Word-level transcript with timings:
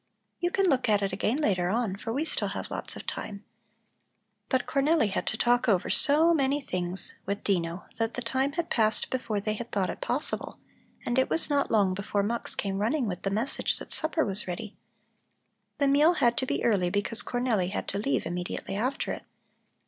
"You 0.39 0.49
can 0.49 0.65
look 0.65 0.89
at 0.89 1.03
it 1.03 1.13
again 1.13 1.37
later 1.37 1.69
on, 1.69 1.95
for 1.95 2.11
we 2.11 2.25
still 2.25 2.47
have 2.47 2.71
lots 2.71 2.95
of 2.95 3.05
time." 3.05 3.45
But 4.49 4.65
Cornelli 4.65 5.11
had 5.11 5.27
to 5.27 5.37
talk 5.37 5.69
over 5.69 5.91
so 5.91 6.33
many 6.33 6.59
things 6.59 7.13
with 7.27 7.43
Dino 7.43 7.85
that 7.97 8.15
the 8.15 8.23
time 8.23 8.53
had 8.53 8.71
passed 8.71 9.11
before 9.11 9.39
they 9.39 9.53
had 9.53 9.71
thought 9.71 9.91
it 9.91 10.01
possible, 10.01 10.57
and 11.05 11.19
it 11.19 11.29
was 11.29 11.51
not 11.51 11.69
long 11.69 11.93
before 11.93 12.23
Mux 12.23 12.55
came 12.55 12.79
running 12.79 13.07
with 13.07 13.21
the 13.21 13.29
message 13.29 13.77
that 13.77 13.93
supper 13.93 14.25
was 14.25 14.47
ready. 14.47 14.75
The 15.77 15.87
meal 15.87 16.13
had 16.13 16.35
to 16.39 16.47
be 16.47 16.63
early 16.63 16.89
because 16.89 17.21
Cornelli 17.21 17.69
had 17.69 17.87
to 17.89 17.99
leave 17.99 18.25
immediately 18.25 18.75
after 18.75 19.11
it. 19.11 19.23